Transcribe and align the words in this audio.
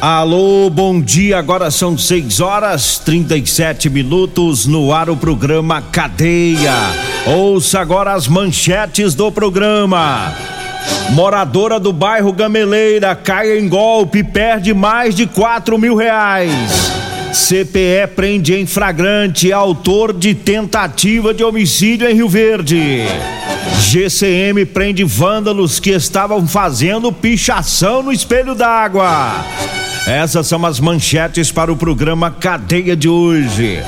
Alô, 0.00 0.70
bom 0.70 0.98
dia. 0.98 1.36
Agora 1.36 1.70
são 1.70 1.96
6 1.98 2.40
horas 2.40 2.98
37 3.00 3.90
minutos 3.90 4.64
no 4.64 4.94
ar 4.94 5.10
o 5.10 5.16
programa 5.16 5.82
Cadeia. 5.82 6.72
Ouça 7.26 7.80
agora 7.80 8.14
as 8.14 8.26
manchetes 8.26 9.14
do 9.14 9.30
programa. 9.30 10.34
Moradora 11.10 11.78
do 11.78 11.92
bairro 11.92 12.32
Gameleira 12.32 13.14
cai 13.14 13.58
em 13.58 13.68
golpe 13.68 14.20
e 14.20 14.24
perde 14.24 14.72
mais 14.72 15.14
de 15.14 15.26
4 15.26 15.78
mil 15.78 15.94
reais. 15.94 16.90
CPE 17.34 18.06
prende 18.16 18.54
em 18.54 18.64
flagrante 18.64 19.52
autor 19.52 20.14
de 20.14 20.34
tentativa 20.34 21.34
de 21.34 21.44
homicídio 21.44 22.08
em 22.08 22.14
Rio 22.14 22.28
Verde. 22.28 23.02
GCM 23.78 24.64
prende 24.64 25.04
vândalos 25.04 25.78
que 25.78 25.90
estavam 25.90 26.48
fazendo 26.48 27.12
pichação 27.12 28.02
no 28.02 28.10
espelho 28.10 28.54
d'água. 28.54 29.44
Essas 30.10 30.48
são 30.48 30.66
as 30.66 30.80
manchetes 30.80 31.52
para 31.52 31.72
o 31.72 31.76
programa 31.76 32.32
Cadeia 32.32 32.96
de 32.96 33.08
hoje. 33.08 33.78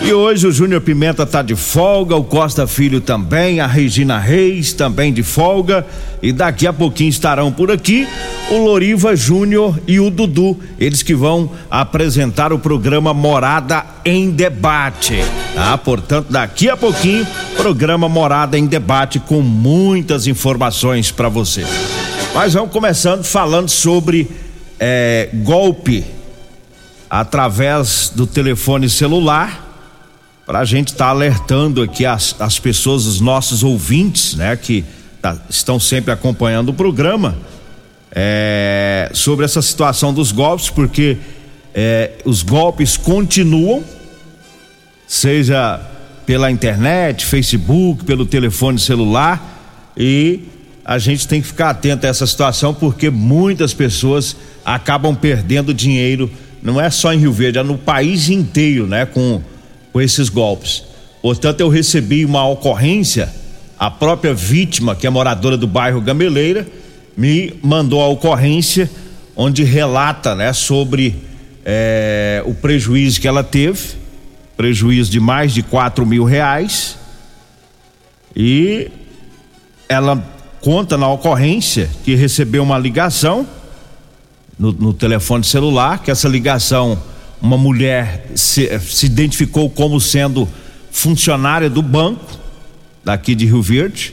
E 0.00 0.10
hoje 0.10 0.46
o 0.46 0.50
Júnior 0.50 0.80
Pimenta 0.80 1.26
tá 1.26 1.42
de 1.42 1.54
folga, 1.54 2.16
o 2.16 2.24
Costa 2.24 2.66
Filho 2.66 3.02
também, 3.02 3.60
a 3.60 3.66
Regina 3.66 4.18
Reis 4.18 4.72
também 4.72 5.12
de 5.12 5.22
folga. 5.22 5.86
E 6.22 6.32
daqui 6.32 6.66
a 6.66 6.72
pouquinho 6.72 7.10
estarão 7.10 7.52
por 7.52 7.70
aqui 7.70 8.08
o 8.50 8.64
Loriva 8.64 9.14
Júnior 9.14 9.78
e 9.86 10.00
o 10.00 10.08
Dudu, 10.08 10.58
eles 10.80 11.02
que 11.02 11.14
vão 11.14 11.50
apresentar 11.70 12.50
o 12.50 12.58
programa 12.58 13.12
Morada 13.12 13.84
em 14.06 14.30
Debate. 14.30 15.22
Ah, 15.54 15.76
portanto, 15.76 16.28
daqui 16.30 16.70
a 16.70 16.78
pouquinho, 16.78 17.26
programa 17.58 18.08
Morada 18.08 18.56
em 18.56 18.64
Debate 18.64 19.20
com 19.20 19.42
muitas 19.42 20.26
informações 20.26 21.10
para 21.10 21.28
você. 21.28 21.62
Mas 22.34 22.54
vamos 22.54 22.70
começando 22.70 23.22
falando 23.22 23.68
sobre 23.68 24.45
é, 24.78 25.28
golpe 25.32 26.04
através 27.08 28.12
do 28.14 28.26
telefone 28.26 28.88
celular 28.88 29.64
para 30.46 30.60
a 30.60 30.64
gente 30.64 30.88
estar 30.88 31.06
tá 31.06 31.10
alertando 31.10 31.82
aqui 31.82 32.06
as, 32.06 32.36
as 32.38 32.58
pessoas, 32.58 33.04
os 33.04 33.20
nossos 33.20 33.64
ouvintes, 33.64 34.34
né, 34.34 34.56
que 34.56 34.84
tá, 35.20 35.36
estão 35.50 35.80
sempre 35.80 36.12
acompanhando 36.12 36.68
o 36.68 36.74
programa, 36.74 37.36
é, 38.12 39.10
sobre 39.12 39.44
essa 39.44 39.60
situação 39.60 40.14
dos 40.14 40.30
golpes, 40.30 40.70
porque 40.70 41.18
é, 41.74 42.12
os 42.24 42.42
golpes 42.42 42.96
continuam, 42.96 43.82
seja 45.06 45.80
pela 46.24 46.50
internet, 46.50 47.26
Facebook, 47.26 48.04
pelo 48.04 48.24
telefone 48.24 48.78
celular, 48.78 49.54
e 49.96 50.44
a 50.88 50.98
gente 50.98 51.26
tem 51.26 51.42
que 51.42 51.48
ficar 51.48 51.70
atento 51.70 52.06
a 52.06 52.08
essa 52.08 52.26
situação, 52.26 52.72
porque 52.72 53.10
muitas 53.10 53.74
pessoas 53.74 54.36
acabam 54.64 55.16
perdendo 55.16 55.74
dinheiro, 55.74 56.30
não 56.62 56.80
é 56.80 56.88
só 56.88 57.12
em 57.12 57.18
Rio 57.18 57.32
Verde, 57.32 57.58
é 57.58 57.62
no 57.64 57.76
país 57.76 58.30
inteiro, 58.30 58.86
né, 58.86 59.04
com 59.04 59.42
com 59.96 60.00
esses 60.02 60.28
golpes. 60.28 60.84
Portanto, 61.22 61.60
eu 61.60 61.70
recebi 61.70 62.22
uma 62.22 62.46
ocorrência, 62.46 63.32
a 63.78 63.90
própria 63.90 64.34
vítima, 64.34 64.94
que 64.94 65.06
é 65.06 65.10
moradora 65.10 65.56
do 65.56 65.66
bairro 65.66 66.02
Gameleira, 66.02 66.68
me 67.16 67.54
mandou 67.62 68.02
a 68.02 68.06
ocorrência 68.06 68.90
onde 69.34 69.64
relata, 69.64 70.34
né, 70.34 70.52
sobre 70.52 71.16
é, 71.64 72.42
o 72.44 72.52
prejuízo 72.52 73.18
que 73.18 73.26
ela 73.26 73.42
teve, 73.42 73.96
prejuízo 74.54 75.10
de 75.10 75.18
mais 75.18 75.54
de 75.54 75.62
quatro 75.62 76.04
mil 76.04 76.24
reais, 76.24 76.98
e 78.36 78.90
ela 79.88 80.22
conta 80.66 80.98
na 80.98 81.08
ocorrência 81.08 81.88
que 82.02 82.16
recebeu 82.16 82.60
uma 82.60 82.76
ligação 82.76 83.46
no, 84.58 84.72
no 84.72 84.92
telefone 84.92 85.44
celular, 85.44 86.02
que 86.02 86.10
essa 86.10 86.26
ligação 86.26 87.00
uma 87.40 87.56
mulher 87.56 88.26
se, 88.34 88.76
se 88.80 89.06
identificou 89.06 89.70
como 89.70 90.00
sendo 90.00 90.48
funcionária 90.90 91.70
do 91.70 91.80
banco 91.80 92.36
daqui 93.04 93.36
de 93.36 93.46
Rio 93.46 93.62
Verde. 93.62 94.12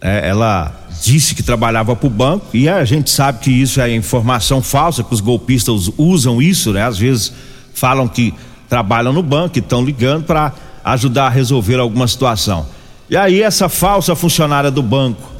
É, 0.00 0.28
ela 0.28 0.86
disse 1.02 1.34
que 1.34 1.42
trabalhava 1.42 1.96
para 1.96 2.06
o 2.06 2.10
banco 2.10 2.46
e 2.54 2.68
a 2.68 2.84
gente 2.84 3.10
sabe 3.10 3.40
que 3.40 3.50
isso 3.50 3.80
é 3.80 3.92
informação 3.92 4.62
falsa, 4.62 5.02
que 5.02 5.12
os 5.12 5.20
golpistas 5.20 5.90
usam 5.98 6.40
isso, 6.40 6.72
né? 6.72 6.86
Às 6.86 6.96
vezes 6.96 7.32
falam 7.74 8.06
que 8.06 8.32
trabalham 8.68 9.12
no 9.12 9.20
banco 9.20 9.58
e 9.58 9.60
estão 9.60 9.84
ligando 9.84 10.26
para 10.26 10.52
ajudar 10.84 11.26
a 11.26 11.28
resolver 11.28 11.80
alguma 11.80 12.06
situação. 12.06 12.68
E 13.10 13.16
aí 13.16 13.42
essa 13.42 13.68
falsa 13.68 14.14
funcionária 14.14 14.70
do 14.70 14.80
banco 14.80 15.39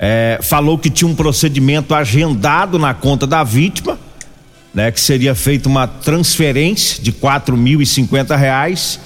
é, 0.00 0.40
falou 0.42 0.78
que 0.78 0.88
tinha 0.88 1.08
um 1.08 1.14
procedimento 1.14 1.94
agendado 1.94 2.78
na 2.78 2.94
conta 2.94 3.26
da 3.26 3.44
vítima 3.44 3.98
né, 4.72 4.90
que 4.90 5.00
seria 5.00 5.34
feita 5.34 5.68
uma 5.68 5.86
transferência 5.86 7.02
de 7.02 7.12
quatro 7.12 7.56
mil 7.56 7.82
e 7.82 7.86
cinquenta 7.86 8.36
reais. 8.36 9.00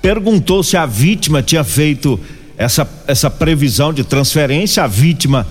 Perguntou 0.00 0.62
se 0.62 0.76
a 0.76 0.86
vítima 0.86 1.42
tinha 1.42 1.62
feito 1.62 2.18
essa, 2.56 2.88
essa 3.06 3.30
previsão 3.30 3.92
de 3.92 4.02
transferência. 4.02 4.82
A 4.82 4.86
vítima 4.86 5.46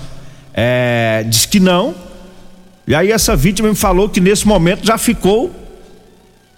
é, 0.53 1.23
disse 1.27 1.47
que 1.47 1.59
não. 1.59 1.93
E 2.87 2.95
aí 2.95 3.11
essa 3.11 3.35
vítima 3.35 3.69
me 3.69 3.75
falou 3.75 4.09
que 4.09 4.19
nesse 4.19 4.47
momento 4.47 4.85
já 4.85 4.97
ficou, 4.97 5.53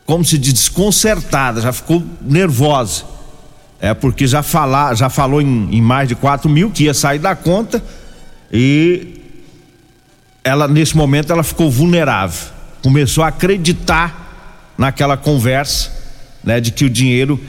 como 0.05 0.23
se 0.23 0.37
diz, 0.37 0.53
desconcertada, 0.53 1.59
já 1.59 1.73
ficou 1.73 2.01
nervosa. 2.21 3.03
É 3.81 3.93
porque 3.93 4.25
já 4.27 4.41
falar, 4.41 4.95
já 4.95 5.09
falou 5.09 5.41
em, 5.41 5.67
em 5.75 5.81
mais 5.81 6.07
de 6.07 6.15
quatro 6.15 6.49
mil 6.49 6.69
que 6.69 6.85
ia 6.85 6.93
sair 6.93 7.19
da 7.19 7.35
conta 7.35 7.83
e 8.51 9.21
ela 10.43 10.67
nesse 10.67 10.95
momento 10.95 11.31
ela 11.31 11.43
ficou 11.43 11.69
vulnerável 11.69 12.61
começou 12.81 13.23
a 13.23 13.27
acreditar 13.27 14.73
naquela 14.77 15.15
conversa, 15.15 15.91
né, 16.43 16.59
de 16.59 16.71
que 16.71 16.85
o 16.85 16.89
dinheiro 16.89 17.39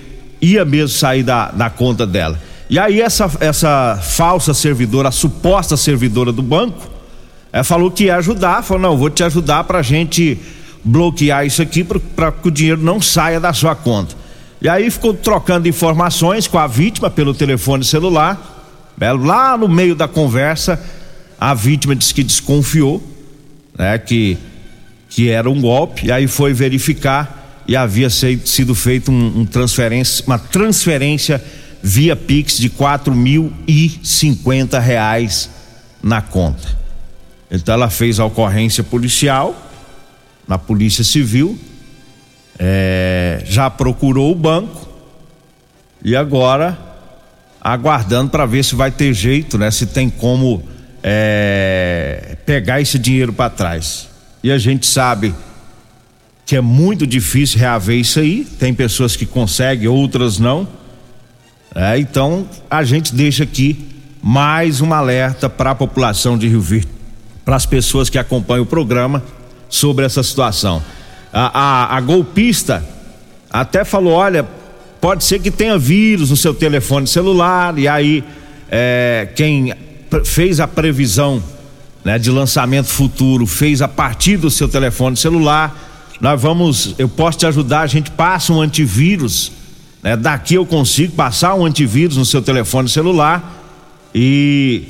ia 0.41 0.65
mesmo 0.65 0.89
sair 0.89 1.23
da, 1.23 1.51
da 1.51 1.71
conta 1.71 2.07
dela. 2.07 2.39
E 2.69 2.79
aí 2.79 3.01
essa, 3.01 3.31
essa 3.41 3.99
falsa 4.03 4.53
servidora, 4.53 5.09
a 5.09 5.13
suposta 5.13 5.77
servidora 5.77 6.33
do 6.33 6.43
banco, 6.43 6.91
é, 7.53 7.63
falou 7.63 7.91
que 7.91 8.05
ia 8.05 8.17
ajudar, 8.17 8.63
falou, 8.63 8.83
não, 8.83 8.97
vou 8.97 9.11
te 9.11 9.23
ajudar 9.23 9.65
para 9.65 9.79
a 9.79 9.83
gente 9.83 10.39
bloquear 10.85 11.47
isso 11.47 11.63
aqui 11.63 11.85
para 11.85 12.33
que 12.33 12.49
o 12.49 12.51
dinheiro 12.51 12.83
não 12.83 13.01
saia 13.01 13.39
da 13.39 13.53
sua 13.53 13.75
conta. 13.75 14.15
E 14.61 14.69
aí 14.69 14.91
ficou 14.91 15.13
trocando 15.13 15.69
informações 15.69 16.47
com 16.47 16.59
a 16.59 16.67
vítima 16.67 17.11
pelo 17.11 17.35
telefone 17.35 17.85
celular. 17.85 18.62
Lá 18.99 19.57
no 19.57 19.69
meio 19.69 19.95
da 19.95 20.07
conversa, 20.07 20.81
a 21.39 21.55
vítima 21.55 21.97
disse 21.97 22.15
que 22.15 22.23
desconfiou, 22.23 23.03
né, 23.77 23.99
que 23.99 24.39
que 25.15 25.29
era 25.29 25.51
um 25.51 25.61
golpe, 25.61 26.07
e 26.07 26.11
aí 26.11 26.27
foi 26.27 26.55
verificar 26.55 27.63
e 27.69 27.77
havia 27.77 28.09
sido 28.09 28.75
feita 28.75 29.11
um, 29.11 29.41
um 29.41 29.45
transferência, 29.45 30.25
uma 30.27 30.39
transferência 30.39 31.45
via 31.83 32.17
Pix 32.17 32.57
de 32.57 32.71
quatro 32.71 33.15
mil 33.15 33.53
e 33.69 34.01
cinquenta 34.03 34.79
reais 34.79 35.51
na 36.03 36.23
conta. 36.23 36.67
Então 37.51 37.75
ela 37.75 37.91
fez 37.91 38.19
a 38.19 38.25
ocorrência 38.25 38.83
policial 38.83 39.55
na 40.49 40.57
Polícia 40.57 41.05
Civil, 41.05 41.59
é, 42.59 43.43
já 43.45 43.69
procurou 43.69 44.33
o 44.33 44.35
banco 44.35 44.89
e 46.03 46.17
agora 46.17 46.79
aguardando 47.63 48.31
para 48.31 48.45
ver 48.45 48.65
se 48.65 48.75
vai 48.75 48.91
ter 48.91 49.15
jeito, 49.15 49.57
né? 49.57 49.71
Se 49.71 49.87
tem 49.87 50.11
como 50.11 50.63
é, 51.03 52.37
pegar 52.45 52.81
esse 52.81 52.99
dinheiro 52.99 53.33
para 53.33 53.49
trás 53.49 54.09
e 54.43 54.51
a 54.51 54.59
gente 54.59 54.87
sabe 54.87 55.33
que 56.45 56.57
é 56.57 56.61
muito 56.61 57.07
difícil 57.07 57.61
reaver 57.61 57.97
isso 57.99 58.19
aí. 58.19 58.45
Tem 58.59 58.75
pessoas 58.75 59.15
que 59.15 59.25
conseguem, 59.25 59.87
outras 59.87 60.39
não. 60.39 60.67
É, 61.75 61.99
então 61.99 62.47
a 62.69 62.83
gente 62.83 63.15
deixa 63.15 63.45
aqui 63.45 63.89
mais 64.21 64.81
um 64.81 64.93
alerta 64.93 65.49
para 65.49 65.71
a 65.71 65.75
população 65.75 66.37
de 66.37 66.49
Rio 66.49 66.61
Verde, 66.61 66.89
para 67.45 67.57
as 67.57 67.65
pessoas 67.65 68.11
que 68.11 68.19
acompanham 68.19 68.65
o 68.65 68.67
programa 68.67 69.23
sobre 69.69 70.05
essa 70.05 70.23
situação. 70.23 70.83
A, 71.33 71.59
a, 71.59 71.97
a 71.97 72.01
golpista 72.01 72.85
até 73.49 73.85
falou: 73.85 74.15
olha, 74.15 74.47
pode 75.03 75.25
ser 75.25 75.41
que 75.41 75.51
tenha 75.51 75.77
vírus 75.77 76.31
no 76.31 76.37
seu 76.37 76.55
telefone 76.55 77.09
celular, 77.09 77.77
e 77.77 77.89
aí 77.89 78.23
é, 78.71 79.29
quem 79.35 79.75
fez 80.25 80.61
a 80.61 80.69
previsão 80.69 81.43
né, 82.05 82.21
de 82.21 82.31
lançamento 82.31 82.87
futuro 82.87 83.45
fez 83.45 83.83
a 83.83 83.89
partir 83.89 84.37
do 84.37 84.49
seu 84.49 84.69
telefone 84.69 85.17
celular. 85.17 85.77
Nós 86.21 86.41
vamos, 86.41 86.95
eu 86.99 87.09
posso 87.09 87.39
te 87.39 87.47
ajudar, 87.47 87.81
a 87.81 87.87
gente 87.89 88.13
passa 88.13 88.53
um 88.53 88.61
antivírus, 88.61 89.51
né? 90.05 90.17
Daqui 90.17 90.55
eu 90.55 90.65
consigo 90.65 91.15
passar 91.15 91.57
um 91.57 91.67
antivírus 91.67 92.17
no 92.17 92.25
seu 92.25 92.41
telefone 92.41 92.89
celular 92.89 93.61
e, 94.15 94.85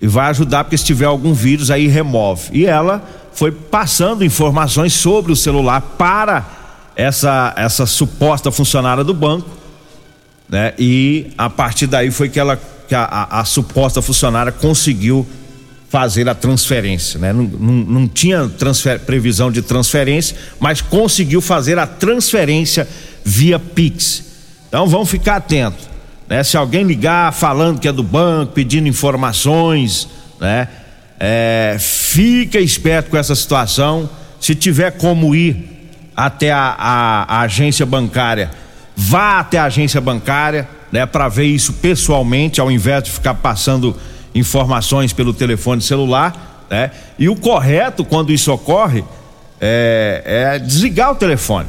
e 0.00 0.06
vai 0.06 0.30
ajudar 0.30 0.64
porque 0.64 0.78
se 0.78 0.86
tiver 0.86 1.04
algum 1.04 1.34
vírus 1.34 1.70
aí 1.70 1.86
remove. 1.86 2.48
E 2.50 2.64
ela 2.64 3.06
foi 3.34 3.52
passando 3.52 4.24
informações 4.24 4.94
sobre 4.94 5.32
o 5.32 5.36
celular 5.36 5.82
para 5.98 6.63
essa 6.96 7.52
essa 7.56 7.86
suposta 7.86 8.50
funcionária 8.50 9.02
do 9.02 9.14
banco, 9.14 9.48
né? 10.48 10.74
E 10.78 11.32
a 11.36 11.50
partir 11.50 11.86
daí 11.86 12.10
foi 12.10 12.28
que 12.28 12.38
ela 12.38 12.60
que 12.88 12.94
a, 12.94 13.04
a, 13.04 13.40
a 13.40 13.44
suposta 13.44 14.02
funcionária 14.02 14.52
conseguiu 14.52 15.26
fazer 15.88 16.28
a 16.28 16.34
transferência, 16.34 17.20
né? 17.20 17.32
Não, 17.32 17.44
não, 17.44 17.72
não 17.72 18.08
tinha 18.08 18.48
transfer, 18.48 18.98
previsão 19.00 19.50
de 19.50 19.62
transferência, 19.62 20.36
mas 20.58 20.80
conseguiu 20.80 21.40
fazer 21.40 21.78
a 21.78 21.86
transferência 21.86 22.88
via 23.24 23.58
Pix. 23.58 24.24
Então 24.68 24.88
vamos 24.88 25.08
ficar 25.08 25.36
atentos, 25.36 25.88
né? 26.28 26.42
Se 26.42 26.56
alguém 26.56 26.84
ligar 26.84 27.32
falando 27.32 27.78
que 27.78 27.88
é 27.88 27.92
do 27.92 28.02
banco, 28.02 28.52
pedindo 28.52 28.88
informações, 28.88 30.08
né? 30.40 30.68
É, 31.18 31.76
fica 31.78 32.58
esperto 32.58 33.10
com 33.10 33.16
essa 33.16 33.34
situação. 33.34 34.10
Se 34.40 34.54
tiver 34.54 34.90
como 34.92 35.34
ir 35.34 35.73
até 36.16 36.52
a, 36.52 36.74
a, 36.78 37.36
a 37.36 37.40
agência 37.42 37.84
bancária, 37.84 38.50
vá 38.96 39.40
até 39.40 39.58
a 39.58 39.64
agência 39.64 40.00
bancária, 40.00 40.68
né? 40.92 41.06
Para 41.06 41.28
ver 41.28 41.46
isso 41.46 41.72
pessoalmente, 41.74 42.60
ao 42.60 42.70
invés 42.70 43.02
de 43.04 43.10
ficar 43.10 43.34
passando 43.34 43.96
informações 44.34 45.12
pelo 45.12 45.32
telefone 45.32 45.80
celular, 45.82 46.66
né? 46.70 46.90
E 47.18 47.28
o 47.28 47.36
correto 47.36 48.04
quando 48.04 48.32
isso 48.32 48.52
ocorre 48.52 49.04
é, 49.60 50.54
é 50.54 50.58
desligar 50.58 51.12
o 51.12 51.16
telefone. 51.16 51.68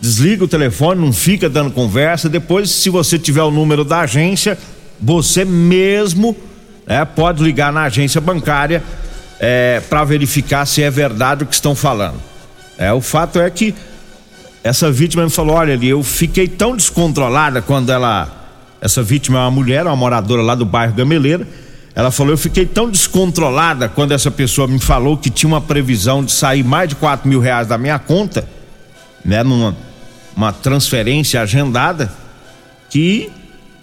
Desliga 0.00 0.44
o 0.44 0.48
telefone, 0.48 1.00
não 1.00 1.12
fica 1.12 1.48
dando 1.48 1.70
conversa. 1.70 2.28
Depois, 2.28 2.70
se 2.70 2.90
você 2.90 3.18
tiver 3.18 3.42
o 3.42 3.50
número 3.50 3.84
da 3.84 4.00
agência, 4.00 4.58
você 5.00 5.44
mesmo 5.44 6.36
né, 6.86 7.04
pode 7.04 7.42
ligar 7.42 7.72
na 7.72 7.84
agência 7.84 8.20
bancária 8.20 8.82
é, 9.40 9.80
para 9.88 10.04
verificar 10.04 10.66
se 10.66 10.82
é 10.82 10.90
verdade 10.90 11.44
o 11.44 11.46
que 11.46 11.54
estão 11.54 11.74
falando. 11.74 12.33
É, 12.78 12.92
o 12.92 13.00
fato 13.00 13.40
é 13.40 13.48
que 13.50 13.74
essa 14.62 14.90
vítima 14.90 15.24
me 15.24 15.30
falou: 15.30 15.56
olha 15.56 15.74
ali, 15.74 15.88
eu 15.88 16.02
fiquei 16.02 16.48
tão 16.48 16.76
descontrolada 16.76 17.62
quando 17.62 17.90
ela. 17.90 18.42
Essa 18.80 19.02
vítima 19.02 19.38
é 19.38 19.42
uma 19.42 19.50
mulher, 19.50 19.86
uma 19.86 19.96
moradora 19.96 20.42
lá 20.42 20.54
do 20.54 20.64
bairro 20.64 20.92
Gameleira 20.92 21.46
ela 21.94 22.10
falou: 22.10 22.32
Eu 22.32 22.38
fiquei 22.38 22.66
tão 22.66 22.90
descontrolada 22.90 23.88
quando 23.88 24.12
essa 24.12 24.30
pessoa 24.30 24.66
me 24.66 24.80
falou 24.80 25.16
que 25.16 25.30
tinha 25.30 25.48
uma 25.48 25.60
previsão 25.60 26.24
de 26.24 26.32
sair 26.32 26.64
mais 26.64 26.88
de 26.88 26.96
4 26.96 27.28
mil 27.28 27.40
reais 27.40 27.68
da 27.68 27.78
minha 27.78 27.98
conta, 27.98 28.46
né, 29.24 29.42
numa 29.42 29.76
uma 30.36 30.52
transferência 30.52 31.40
agendada, 31.40 32.12
que 32.90 33.30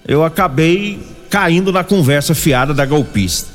eu 0.06 0.26
acabei 0.26 1.00
caindo 1.30 1.72
na 1.72 1.82
conversa 1.82 2.36
fiada 2.36 2.74
da 2.74 2.86
golpista. 2.86 3.50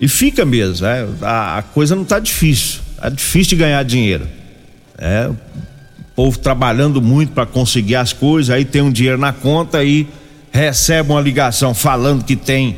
E 0.00 0.08
fica 0.08 0.44
mesmo, 0.44 0.84
é, 0.84 1.06
a, 1.22 1.58
a, 1.58 1.62
coisa 1.62 1.94
não 1.94 2.02
está 2.02 2.18
difícil, 2.18 2.80
é 3.00 3.10
difícil 3.10 3.50
de 3.50 3.56
ganhar 3.56 3.82
dinheiro. 3.82 4.26
É, 4.98 5.28
o 5.28 5.36
povo 6.14 6.38
trabalhando 6.38 7.00
muito 7.00 7.32
para 7.32 7.46
conseguir 7.46 7.96
as 7.96 8.12
coisas, 8.12 8.50
aí 8.50 8.64
tem 8.64 8.82
um 8.82 8.92
dinheiro 8.92 9.18
na 9.18 9.32
conta 9.32 9.82
e 9.82 10.06
recebe 10.52 11.10
uma 11.10 11.20
ligação 11.20 11.74
falando 11.74 12.24
que 12.24 12.36
tem 12.36 12.76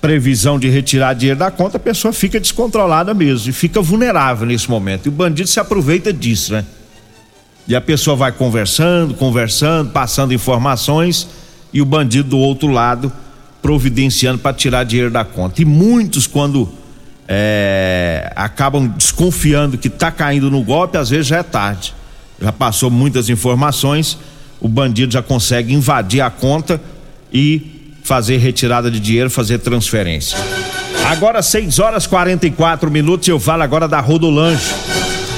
previsão 0.00 0.58
de 0.58 0.68
retirar 0.68 1.14
dinheiro 1.14 1.38
da 1.38 1.50
conta, 1.50 1.76
a 1.76 1.80
pessoa 1.80 2.12
fica 2.12 2.38
descontrolada 2.38 3.12
mesmo 3.12 3.50
e 3.50 3.52
fica 3.52 3.80
vulnerável 3.80 4.46
nesse 4.46 4.70
momento. 4.70 5.06
E 5.06 5.08
o 5.08 5.12
bandido 5.12 5.48
se 5.48 5.58
aproveita 5.58 6.12
disso, 6.12 6.52
né? 6.52 6.64
E 7.66 7.74
a 7.74 7.80
pessoa 7.80 8.16
vai 8.16 8.32
conversando, 8.32 9.14
conversando, 9.14 9.90
passando 9.90 10.32
informações 10.32 11.28
e 11.72 11.82
o 11.82 11.84
bandido 11.84 12.30
do 12.30 12.38
outro 12.38 12.68
lado 12.68 13.12
providenciando 13.60 14.38
para 14.38 14.56
tirar 14.56 14.84
dinheiro 14.84 15.10
da 15.10 15.24
conta. 15.24 15.60
E 15.60 15.64
muitos, 15.64 16.26
quando 16.26 16.68
é, 17.28 18.32
acabam 18.34 18.88
desconfiando 18.88 19.76
que 19.76 19.88
está 19.88 20.10
caindo 20.10 20.50
no 20.50 20.62
golpe, 20.62 20.96
às 20.96 21.10
vezes 21.10 21.26
já 21.26 21.38
é 21.38 21.42
tarde. 21.42 21.94
Já 22.40 22.50
passou 22.50 22.90
muitas 22.90 23.28
informações, 23.28 24.18
o 24.60 24.68
bandido 24.68 25.12
já 25.12 25.22
consegue 25.22 25.74
invadir 25.74 26.22
a 26.22 26.30
conta 26.30 26.80
e 27.32 27.92
fazer 28.02 28.38
retirada 28.38 28.90
de 28.90 28.98
dinheiro, 28.98 29.28
fazer 29.28 29.58
transferência. 29.58 30.38
Agora 31.06 31.42
6 31.42 31.78
horas 31.78 32.06
44 32.06 32.90
minutos, 32.90 33.28
eu 33.28 33.38
falo 33.38 33.62
agora 33.62 33.86
da 33.86 34.00
Rodolanche. 34.00 34.74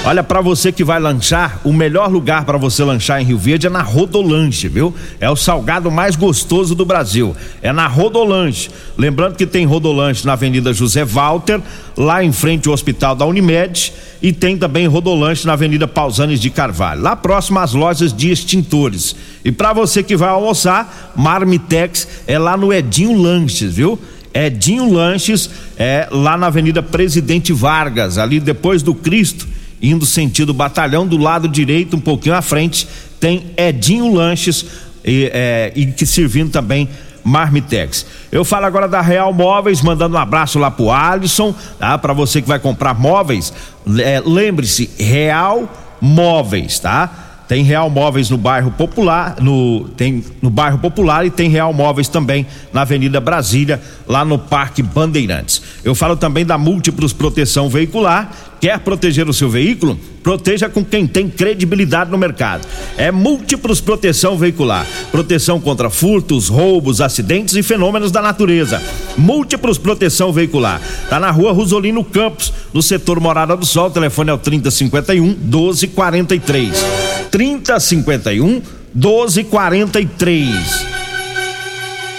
Olha, 0.03 0.23
para 0.23 0.41
você 0.41 0.73
que 0.73 0.83
vai 0.83 0.99
lanchar, 0.99 1.61
o 1.63 1.75
melhor 1.75 2.11
lugar 2.11 2.47
para 2.47 2.57
você 2.57 2.83
lanchar 2.83 3.21
em 3.21 3.25
Rio 3.27 3.37
Verde 3.37 3.67
é 3.67 3.71
na 3.71 3.83
Rodolanche, 3.83 4.67
viu? 4.67 4.95
É 5.21 5.29
o 5.29 5.37
salgado 5.37 5.91
mais 5.91 6.17
gostoso 6.17 6.75
do 6.75 6.87
Brasil. 6.87 7.37
É 7.61 7.71
na 7.71 7.87
Rodolanche. 7.87 8.71
Lembrando 8.97 9.37
que 9.37 9.45
tem 9.45 9.67
Rodolanche 9.67 10.27
na 10.27 10.33
Avenida 10.33 10.73
José 10.73 11.05
Walter, 11.05 11.61
lá 11.99 12.25
em 12.25 12.33
frente 12.33 12.67
ao 12.67 12.73
Hospital 12.73 13.15
da 13.15 13.27
Unimed, 13.27 13.93
e 14.23 14.33
tem 14.33 14.57
também 14.57 14.87
Rodolanche 14.87 15.47
na 15.47 15.53
Avenida 15.53 15.87
Pausanes 15.87 16.41
de 16.41 16.49
Carvalho, 16.49 17.03
lá 17.03 17.15
próximo 17.15 17.59
às 17.59 17.75
lojas 17.75 18.11
de 18.11 18.31
extintores. 18.31 19.15
E 19.45 19.53
para 19.53 19.75
você 19.75 20.03
que 20.03 20.17
vai 20.17 20.31
almoçar, 20.31 21.13
Marmitex 21.15 22.09
é 22.27 22.39
lá 22.39 22.57
no 22.57 22.73
Edinho 22.73 23.21
Lanches, 23.21 23.75
viu? 23.75 23.99
Edinho 24.33 24.91
Lanches 24.91 25.51
é 25.77 26.09
lá 26.11 26.39
na 26.39 26.47
Avenida 26.47 26.83
Presidente 26.83 27.53
Vargas, 27.53 28.17
ali 28.17 28.41
depois 28.41 28.83
do 28.83 28.95
Cristo 28.95 29.60
indo 29.83 30.05
sentido 30.05 30.53
batalhão, 30.53 31.07
do 31.07 31.17
lado 31.17 31.49
direito, 31.49 31.97
um 31.97 32.01
pouquinho 32.01 32.35
à 32.35 32.43
frente, 32.43 32.87
tem 33.19 33.53
Edinho 33.57 34.13
Lanches 34.13 34.67
e, 35.05 35.31
é, 35.33 35.73
e 35.75 35.87
que 35.87 36.05
servindo 36.05 36.51
também 36.51 36.89
Marmitex. 37.25 38.07
Eu 38.33 38.45
falo 38.45 38.67
agora 38.67 38.89
da 38.89 39.01
Real 39.01 39.33
Móveis, 39.33 39.83
mandando 39.83 40.17
um 40.17 40.19
abraço 40.19 40.59
lá 40.59 40.71
pro 40.71 40.91
Alisson, 40.91 41.55
tá? 41.79 41.97
Para 41.99 42.13
você 42.13 42.41
que 42.41 42.49
vai 42.49 42.59
comprar 42.59 42.95
móveis, 42.95 43.53
é, 43.99 44.23
lembre-se, 44.25 44.91
Real 44.99 45.69
Móveis, 46.01 46.79
tá? 46.79 47.30
Tem 47.51 47.65
Real 47.65 47.91
Móveis 47.91 48.31
no 48.31 48.39
bairro 48.39 48.71
Popular, 48.71 49.35
no 49.41 49.89
tem 49.97 50.23
no 50.41 50.49
bairro 50.49 50.79
Popular 50.79 51.27
e 51.27 51.31
tem 51.31 51.51
Real 51.51 51.73
Móveis 51.73 52.07
também 52.07 52.47
na 52.73 52.83
Avenida 52.83 53.19
Brasília, 53.19 53.83
lá 54.07 54.25
no 54.25 54.39
Parque 54.39 54.85
Bandeirantes. 54.85 55.61
Eu 55.83 55.93
falo 55.93 56.17
também 56.17 56.47
da 56.47 56.57
Múltiplos 56.57 57.13
Proteção 57.13 57.69
Veicular. 57.69 58.31
Quer 58.61 58.79
proteger 58.79 59.29
o 59.29 59.33
seu 59.33 59.51
veículo? 59.51 59.99
Proteja 60.23 60.69
com 60.69 60.85
quem 60.85 61.09
tem 61.09 61.29
credibilidade 61.29 62.09
no 62.09 62.17
mercado. 62.17 62.69
É 62.97 63.11
Múltiplos 63.11 63.81
Proteção 63.81 64.39
Veicular. 64.39 64.87
Proteção 65.11 65.59
contra 65.59 65.91
furtos, 65.91 66.47
roubos, 66.47 67.01
acidentes 67.01 67.57
e 67.57 67.65
fenômenos 67.65 68.13
da 68.13 68.23
natureza. 68.23 68.81
Múltiplos 69.19 69.77
Proteção 69.77 70.33
Veicular. 70.33 70.81
Tá 71.09 71.19
na 71.19 71.33
rua 71.33 71.51
Rosolino 71.51 72.05
Campos, 72.05 72.53
no 72.73 72.81
setor 72.81 73.19
Morada 73.19 73.57
do 73.57 73.67
Sol. 73.67 73.89
O 73.89 73.91
telefone 73.91 74.31
é 74.31 74.35
o 74.35 74.39
3051 74.39 75.25
1243. 75.25 77.00
3051 77.31 78.63
1243. 78.95 80.87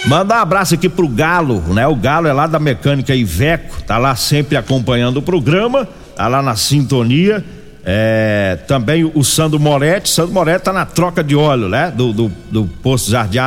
Manda 0.04 0.34
um 0.34 0.38
abraço 0.38 0.74
aqui 0.74 0.88
pro 0.88 1.06
Galo, 1.06 1.60
né? 1.72 1.86
O 1.86 1.94
Galo 1.94 2.26
é 2.26 2.32
lá 2.32 2.46
da 2.46 2.58
mecânica 2.58 3.14
Iveco, 3.14 3.82
tá 3.84 3.98
lá 3.98 4.16
sempre 4.16 4.56
acompanhando 4.56 5.18
o 5.18 5.22
programa, 5.22 5.88
tá 6.16 6.26
lá 6.26 6.42
na 6.42 6.56
sintonia. 6.56 7.44
É, 7.84 8.58
também 8.66 9.04
o 9.04 9.24
Sandro 9.24 9.58
Moretti, 9.58 10.08
Sandro 10.08 10.32
Moretti 10.32 10.64
tá 10.64 10.72
na 10.72 10.86
troca 10.86 11.22
de 11.22 11.36
óleo, 11.36 11.68
né? 11.68 11.92
Do, 11.94 12.12
do, 12.12 12.32
do 12.50 12.64
Posto 12.82 13.10
Jardim, 13.10 13.38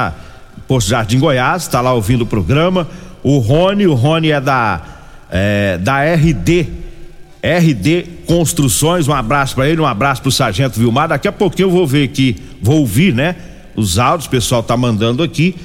Posto 0.68 0.90
Jardim 0.90 1.20
Goiás, 1.20 1.68
tá 1.68 1.82
lá 1.82 1.94
ouvindo 1.94 2.22
o 2.22 2.26
programa. 2.26 2.88
O 3.22 3.38
Rony, 3.40 3.88
o 3.88 3.94
Rony 3.94 4.32
é 4.32 4.40
da, 4.40 4.82
é, 5.30 5.78
da 5.78 6.04
RD, 6.04 6.68
RD 7.46 8.06
Construções, 8.26 9.08
um 9.08 9.14
abraço 9.14 9.54
para 9.54 9.70
ele, 9.70 9.80
um 9.80 9.86
abraço 9.86 10.22
pro 10.22 10.32
Sargento 10.32 10.80
Vilmar. 10.80 11.10
Daqui 11.10 11.28
a 11.28 11.32
pouquinho 11.32 11.68
eu 11.68 11.72
vou 11.72 11.86
ver 11.86 12.04
aqui, 12.04 12.36
vou 12.60 12.80
ouvir, 12.80 13.14
né? 13.14 13.36
Os 13.76 14.00
áudios, 14.00 14.26
o 14.26 14.32
pessoal 14.32 14.64
tá 14.64 14.76
mandando 14.76 15.22
aqui. 15.22 15.56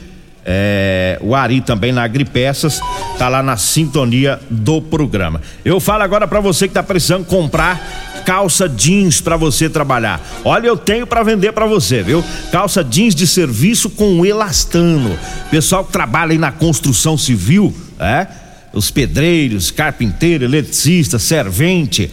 É, 0.44 1.18
o 1.22 1.34
Ari 1.34 1.60
também 1.60 1.92
na 1.92 2.02
Agripeças 2.02 2.80
tá 3.18 3.28
lá 3.28 3.42
na 3.42 3.56
sintonia 3.56 4.40
do 4.50 4.80
programa. 4.82 5.40
Eu 5.64 5.78
falo 5.80 6.02
agora 6.02 6.26
para 6.26 6.40
você 6.40 6.66
que 6.66 6.74
tá 6.74 6.82
precisando 6.82 7.24
comprar 7.24 7.80
calça 8.24 8.68
jeans 8.68 9.20
para 9.20 9.36
você 9.36 9.68
trabalhar. 9.68 10.20
Olha, 10.44 10.66
eu 10.66 10.76
tenho 10.76 11.06
para 11.06 11.22
vender 11.22 11.52
para 11.52 11.66
você, 11.66 12.02
viu? 12.02 12.22
Calça 12.52 12.84
jeans 12.84 13.14
de 13.14 13.26
serviço 13.26 13.88
com 13.90 14.24
elastano. 14.24 15.18
Pessoal 15.50 15.84
que 15.84 15.92
trabalha 15.92 16.32
aí 16.32 16.38
na 16.38 16.52
construção 16.52 17.16
civil, 17.16 17.74
é? 17.98 18.26
Os 18.72 18.90
pedreiros, 18.90 19.70
carpinteiro, 19.70 20.44
eletricista, 20.44 21.18
servente, 21.18 22.10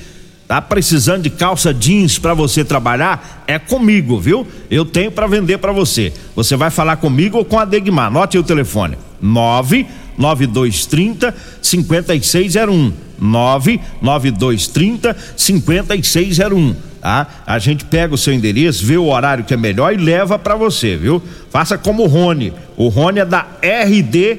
Tá 0.48 0.62
precisando 0.62 1.24
de 1.24 1.30
calça 1.30 1.74
jeans 1.74 2.18
para 2.18 2.34
você 2.34 2.64
trabalhar? 2.64 3.44
É 3.46 3.60
comigo, 3.60 4.18
viu? 4.18 4.48
Eu 4.72 4.86
tenho 4.86 5.12
para 5.12 5.28
vender 5.28 5.58
para 5.58 5.74
você. 5.74 6.14
Você 6.38 6.56
vai 6.56 6.70
falar 6.70 6.96
comigo 6.96 7.38
ou 7.38 7.44
com 7.44 7.60
a 7.60 7.66
Degmar. 7.66 8.08
Anote 8.08 8.38
o 8.38 8.44
telefone: 8.44 8.98
99230 9.22 11.36
5601. 11.62 12.94
99230 13.20 15.18
5601. 15.36 16.76
Tá? 17.02 17.28
A 17.46 17.60
gente 17.60 17.84
pega 17.84 18.16
o 18.16 18.18
seu 18.18 18.34
endereço, 18.34 18.86
vê 18.86 18.96
o 18.96 19.08
horário 19.08 19.44
que 19.44 19.54
é 19.54 19.58
melhor 19.58 19.94
e 19.94 19.98
leva 19.98 20.40
para 20.40 20.56
você, 20.56 20.96
viu? 20.96 21.22
Faça 21.52 21.78
como 21.78 22.04
o 22.04 22.08
Rony. 22.08 22.54
O 22.78 22.88
Rony 22.88 23.20
é 23.20 23.26
da 23.26 23.46
RD 23.62 24.38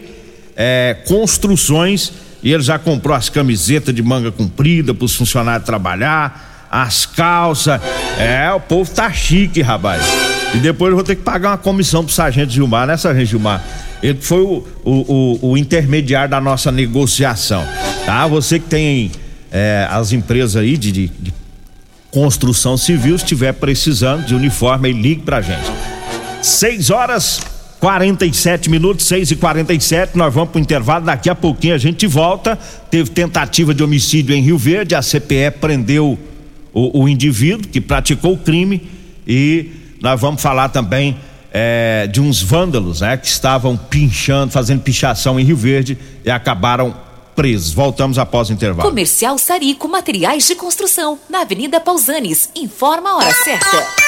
é, 0.61 0.97
Construções 1.07 2.13
e 2.43 2.53
ele 2.53 2.63
já 2.63 2.79
comprou 2.79 3.17
as 3.17 3.29
camisetas 3.29 3.95
de 3.95 4.03
manga 4.03 4.33
comprida 4.33 4.93
para 4.93 5.05
os 5.05 5.15
funcionários 5.15 5.65
trabalhar, 5.65 6.67
as 6.71 7.07
calças. 7.07 7.81
É, 8.19 8.51
o 8.53 8.61
povo 8.61 8.91
tá 8.91 9.13
chique, 9.13 9.63
rapaz. 9.63 10.03
E 10.55 10.59
depois 10.59 10.91
eu 10.91 10.97
vou 10.97 11.05
ter 11.05 11.17
que 11.17 11.23
pagar 11.23 11.51
uma 11.51 11.59
comissão 11.59 12.05
pro 12.05 12.13
sargento 12.13 12.53
Gilmar, 12.53 12.87
né, 12.87 12.97
sargento 12.97 13.27
Gilmar? 13.27 13.63
Ele 14.03 14.19
foi 14.21 14.41
o, 14.41 14.67
o, 14.85 15.39
o, 15.43 15.51
o 15.51 15.57
intermediário 15.57 16.31
da 16.31 16.41
nossa 16.41 16.71
negociação, 16.71 17.67
tá? 18.07 18.27
Você 18.27 18.59
que 18.59 18.67
tem 18.67 19.11
é, 19.51 19.87
as 19.91 20.13
empresas 20.13 20.57
aí 20.57 20.77
de, 20.77 20.93
de, 20.93 21.09
de 21.09 21.35
construção 22.11 22.77
civil, 22.77 23.17
estiver 23.17 23.53
precisando 23.53 24.25
de 24.25 24.35
uniforme, 24.35 24.93
ligue 24.93 25.23
pra 25.23 25.41
gente. 25.41 25.71
6 26.41 26.91
horas 26.91 27.41
47 27.81 28.69
minutos, 28.69 29.07
6 29.07 29.31
e 29.31 29.37
47 29.37 30.17
nós 30.17 30.33
vamos 30.33 30.51
para 30.51 30.59
o 30.59 30.63
intervalo. 30.63 31.05
Daqui 31.05 31.31
a 31.31 31.35
pouquinho 31.35 31.75
a 31.75 31.79
gente 31.79 32.07
volta. 32.07 32.59
Teve 32.91 33.11
tentativa 33.11 33.73
de 33.73 33.83
homicídio 33.83 34.35
em 34.35 34.43
Rio 34.43 34.59
Verde, 34.59 34.95
a 34.95 35.01
CPE 35.03 35.53
prendeu 35.61 36.19
o, 36.73 37.03
o 37.03 37.09
indivíduo 37.09 37.69
que 37.69 37.81
praticou 37.81 38.35
o 38.35 38.39
crime 38.39 38.89
e 39.27 39.71
nós 40.01 40.21
vamos 40.21 40.41
falar 40.41 40.69
também 40.69 41.17
é, 41.53 42.09
de 42.11 42.21
uns 42.21 42.43
vândalos 42.43 43.01
né, 43.01 43.17
que 43.17 43.27
estavam 43.27 43.77
pinchando, 43.77 44.53
fazendo 44.53 44.83
pichação 44.83 45.39
em 45.39 45.45
Rio 45.45 45.57
Verde 45.57 45.99
e 46.25 46.31
acabaram 46.31 46.95
presos. 47.35 47.73
Voltamos 47.73 48.19
após 48.19 48.51
o 48.51 48.53
intervalo. 48.53 48.89
Comercial 48.89 49.39
Sarico 49.39 49.89
Materiais 49.89 50.47
de 50.47 50.55
Construção, 50.55 51.19
na 51.29 51.43
Avenida 51.43 51.81
Pausanes. 51.81 52.51
Informa 52.57 53.11
a 53.11 53.17
hora 53.17 53.33
certa. 53.33 54.08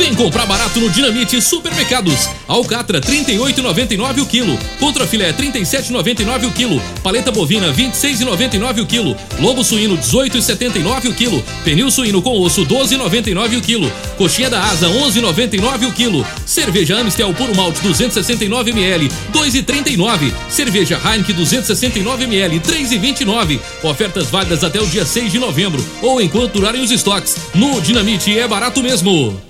Vem 0.00 0.14
comprar 0.14 0.46
barato 0.46 0.80
no 0.80 0.88
Dinamite 0.88 1.42
Supermercados. 1.42 2.26
Alcatra 2.48 3.02
38,99 3.02 4.22
o 4.22 4.26
quilo. 4.26 4.58
Contra 4.78 5.06
filé 5.06 5.30
37,99 5.30 6.46
o 6.46 6.52
quilo. 6.52 6.82
Paleta 7.02 7.30
bovina 7.30 7.70
26,99 7.70 8.80
o 8.80 8.86
quilo. 8.86 9.14
Lobo 9.38 9.62
suíno 9.62 9.98
18,79 9.98 11.10
o 11.10 11.14
quilo. 11.14 11.44
Pernil 11.64 11.90
suíno 11.90 12.22
com 12.22 12.40
osso 12.40 12.64
12,99 12.64 13.58
o 13.58 13.60
quilo. 13.60 13.92
Coxinha 14.16 14.48
da 14.48 14.64
asa 14.64 14.88
11,99 14.88 15.88
o 15.88 15.92
quilo. 15.92 16.26
Cerveja 16.46 16.96
Amstel 16.98 17.34
puro 17.34 17.54
malte 17.54 17.82
269 17.82 18.70
ml 18.70 19.06
2,39. 19.34 20.32
Cerveja 20.48 20.98
Heineken 21.04 21.36
269 21.36 22.24
ml 22.24 22.58
3,29. 22.60 23.60
Ofertas 23.82 24.30
válidas 24.30 24.64
até 24.64 24.80
o 24.80 24.86
dia 24.86 25.04
6 25.04 25.30
de 25.30 25.38
novembro 25.38 25.84
ou 26.00 26.22
enquanto 26.22 26.54
durarem 26.54 26.80
os 26.80 26.90
estoques. 26.90 27.36
No 27.54 27.82
Dinamite 27.82 28.38
é 28.38 28.48
barato 28.48 28.82
mesmo. 28.82 29.49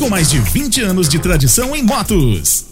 com 0.01 0.09
mais 0.09 0.31
de 0.31 0.39
20 0.39 0.81
anos 0.81 1.07
de 1.07 1.19
tradição 1.19 1.75
em 1.75 1.83
motos. 1.83 2.65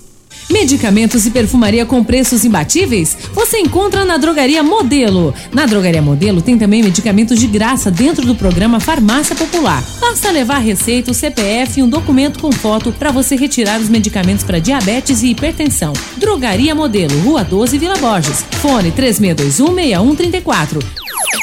Medicamentos 0.50 1.28
e 1.28 1.30
perfumaria 1.30 1.86
com 1.86 2.04
preços 2.04 2.44
imbatíveis? 2.44 3.16
Você 3.34 3.60
encontra 3.60 4.04
na 4.04 4.18
Drogaria 4.18 4.64
Modelo. 4.64 5.32
Na 5.54 5.68
Drogaria 5.68 6.02
Modelo 6.02 6.42
tem 6.42 6.58
também 6.58 6.82
medicamentos 6.82 7.40
de 7.40 7.46
graça 7.46 7.92
dentro 7.92 8.26
do 8.26 8.34
programa 8.34 8.80
Farmácia 8.80 9.36
Popular. 9.36 9.84
Basta 10.02 10.32
levar 10.32 10.58
receita, 10.58 11.12
o 11.12 11.14
CPF 11.14 11.80
e 11.80 11.84
um 11.84 11.90
documento 11.90 12.40
com 12.40 12.52
foto 12.52 12.92
para 12.92 13.12
você 13.12 13.36
retirar 13.36 13.80
os 13.80 13.90
medicamentos 13.90 14.44
para 14.44 14.58
diabetes 14.58 15.22
e 15.22 15.28
hipertensão. 15.28 15.94
Drogaria 16.18 16.74
Modelo, 16.74 17.16
Rua 17.20 17.44
12, 17.44 17.78
Vila 17.78 17.98
Borges. 17.98 18.44
Fone 18.60 18.92
36216134. 18.92 20.84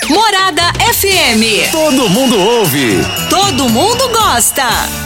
Morada 0.09 0.63
FM. 0.93 1.71
Todo 1.71 2.09
mundo 2.09 2.37
ouve. 2.37 2.97
Todo 3.31 3.69
mundo 3.69 4.09
gosta. 4.09 5.06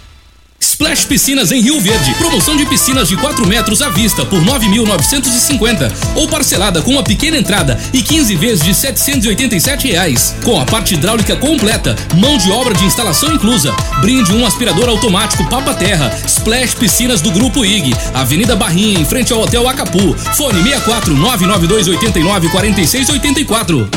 Splash 0.61 1.05
Piscinas 1.05 1.51
em 1.51 1.59
Rio 1.59 1.79
Verde. 1.81 2.13
Promoção 2.15 2.55
de 2.55 2.65
piscinas 2.67 3.09
de 3.09 3.17
4 3.17 3.47
metros 3.47 3.81
à 3.81 3.89
vista 3.89 4.23
por 4.23 4.39
9.950 4.43 5.91
ou 6.15 6.27
parcelada 6.27 6.81
com 6.83 6.91
uma 6.91 7.03
pequena 7.03 7.37
entrada 7.37 7.79
e 7.91 8.01
15 8.01 8.35
vezes 8.35 8.63
de 8.63 8.73
787 8.73 9.87
reais. 9.87 10.35
Com 10.43 10.59
a 10.61 10.65
parte 10.65 10.93
hidráulica 10.93 11.35
completa, 11.35 11.95
mão 12.15 12.37
de 12.37 12.51
obra 12.51 12.75
de 12.75 12.85
instalação 12.85 13.33
inclusa. 13.33 13.75
Brinde 14.01 14.31
um 14.33 14.45
aspirador 14.45 14.87
automático 14.87 15.49
Papa 15.49 15.73
Terra. 15.73 16.15
Splash 16.27 16.75
Piscinas 16.75 17.21
do 17.21 17.31
Grupo 17.31 17.65
IG. 17.65 17.93
Avenida 18.13 18.55
Barrinha, 18.55 18.99
em 18.99 19.05
frente 19.05 19.33
ao 19.33 19.41
Hotel 19.41 19.67
Acapu. 19.67 20.15
Fone 20.35 20.61
64 20.61 21.15
992 21.15 21.87
89 21.87 22.49
46 22.49 23.09
84. 23.09 23.89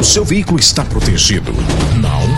O 0.00 0.04
seu 0.04 0.24
veículo 0.24 0.60
está 0.60 0.84
protegido? 0.84 1.52
Não? 1.96 2.37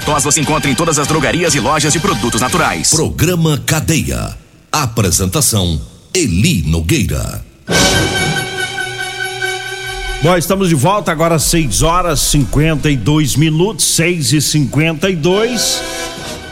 tos 0.00 0.24
você 0.24 0.40
encontra 0.40 0.70
em 0.70 0.74
todas 0.74 0.98
as 0.98 1.06
drogarias 1.06 1.54
e 1.54 1.60
lojas 1.60 1.92
de 1.92 2.00
produtos 2.00 2.40
naturais. 2.40 2.90
Programa 2.90 3.58
Cadeia. 3.64 4.36
Apresentação: 4.72 5.80
Eli 6.12 6.62
Nogueira. 6.66 7.44
Bom, 10.22 10.36
estamos 10.36 10.68
de 10.70 10.74
volta 10.74 11.12
agora 11.12 11.34
às 11.34 11.42
6 11.44 11.82
horas 11.82 12.20
52 12.20 13.36
minutos, 13.36 13.84
6 13.84 14.32
e 14.32 14.40
52 14.40 15.82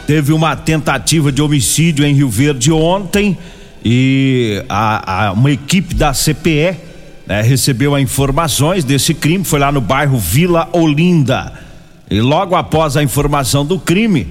Teve 0.05 0.33
uma 0.33 0.53
tentativa 0.55 1.31
de 1.31 1.41
homicídio 1.41 2.05
em 2.05 2.13
Rio 2.13 2.29
Verde 2.29 2.71
ontem 2.71 3.37
e 3.83 4.61
a, 4.67 5.27
a, 5.27 5.31
uma 5.31 5.49
equipe 5.49 5.95
da 5.95 6.13
CPE 6.13 6.75
né, 7.25 7.41
recebeu 7.41 7.97
informações 7.97 8.83
desse 8.83 9.13
crime, 9.13 9.45
foi 9.45 9.59
lá 9.59 9.71
no 9.71 9.79
bairro 9.79 10.17
Vila 10.17 10.67
Olinda. 10.73 11.53
E 12.13 12.21
logo 12.21 12.55
após 12.55 12.95
a 12.95 13.01
informação 13.01 13.65
do 13.65 13.79
crime, 13.79 14.27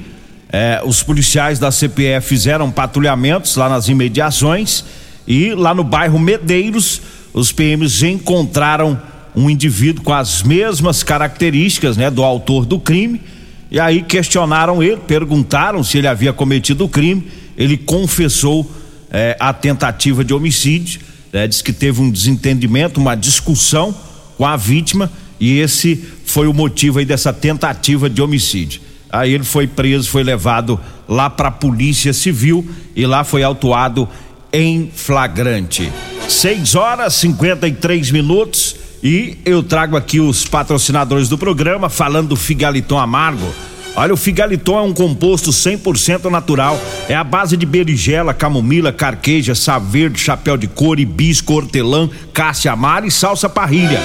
eh, 0.52 0.80
os 0.84 1.02
policiais 1.02 1.58
da 1.58 1.72
CPE 1.72 2.20
fizeram 2.22 2.70
patrulhamentos 2.70 3.56
lá 3.56 3.68
nas 3.68 3.88
imediações 3.88 4.84
e 5.26 5.52
lá 5.52 5.74
no 5.74 5.82
bairro 5.82 6.16
Medeiros, 6.16 7.02
os 7.34 7.50
PMs 7.50 8.04
encontraram 8.04 9.02
um 9.34 9.50
indivíduo 9.50 10.04
com 10.04 10.12
as 10.12 10.44
mesmas 10.44 11.02
características, 11.02 11.96
né, 11.96 12.08
do 12.08 12.22
autor 12.22 12.64
do 12.64 12.78
crime. 12.78 13.20
E 13.68 13.80
aí 13.80 14.00
questionaram 14.00 14.80
ele, 14.80 14.98
perguntaram 14.98 15.82
se 15.82 15.98
ele 15.98 16.06
havia 16.06 16.32
cometido 16.32 16.84
o 16.84 16.88
crime. 16.88 17.26
Ele 17.58 17.76
confessou 17.76 18.70
eh, 19.10 19.36
a 19.40 19.52
tentativa 19.52 20.24
de 20.24 20.32
homicídio, 20.32 21.00
né, 21.32 21.48
diz 21.48 21.60
que 21.60 21.72
teve 21.72 22.00
um 22.00 22.12
desentendimento, 22.12 23.00
uma 23.00 23.16
discussão 23.16 23.92
com 24.38 24.46
a 24.46 24.56
vítima 24.56 25.10
e 25.42 25.58
esse 25.58 26.00
foi 26.24 26.46
o 26.46 26.54
motivo 26.54 27.00
aí 27.00 27.04
dessa 27.04 27.32
tentativa 27.32 28.08
de 28.08 28.22
homicídio. 28.22 28.80
Aí 29.10 29.34
ele 29.34 29.42
foi 29.42 29.66
preso, 29.66 30.08
foi 30.08 30.22
levado 30.22 30.78
lá 31.08 31.28
para 31.28 31.48
a 31.48 31.50
Polícia 31.50 32.12
Civil 32.12 32.64
e 32.94 33.04
lá 33.04 33.24
foi 33.24 33.42
autuado 33.42 34.08
em 34.52 34.88
flagrante. 34.94 35.90
6 36.28 36.76
horas 36.76 37.14
53 37.14 38.12
minutos 38.12 38.76
e 39.02 39.36
eu 39.44 39.64
trago 39.64 39.96
aqui 39.96 40.20
os 40.20 40.46
patrocinadores 40.46 41.28
do 41.28 41.36
programa 41.36 41.88
falando 41.88 42.28
do 42.28 42.36
Figaliton 42.36 43.00
Amargo. 43.00 43.52
Olha, 43.94 44.14
o 44.14 44.16
Figaliton 44.16 44.78
é 44.78 44.82
um 44.82 44.92
composto 44.92 45.50
100% 45.50 46.30
natural. 46.30 46.80
É 47.08 47.14
a 47.14 47.22
base 47.22 47.56
de 47.56 47.66
berigela, 47.66 48.32
camomila, 48.32 48.90
carqueja, 48.90 49.54
chá 49.54 49.78
verde, 49.78 50.18
chapéu 50.18 50.56
de 50.56 50.66
couro, 50.66 51.00
hibisco, 51.00 51.52
hortelã, 51.52 52.08
cássia 52.32 52.72
amara 52.72 53.06
e 53.06 53.10
salsa 53.10 53.50
parrilha. 53.50 54.00